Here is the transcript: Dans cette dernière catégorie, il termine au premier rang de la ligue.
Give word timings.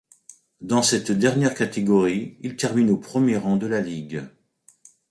Dans 0.61 0.81
cette 0.81 1.11
dernière 1.11 1.53
catégorie, 1.53 2.35
il 2.41 2.55
termine 2.55 2.89
au 2.89 2.97
premier 2.97 3.37
rang 3.37 3.57
de 3.57 3.67
la 3.67 3.81
ligue. 3.81 4.23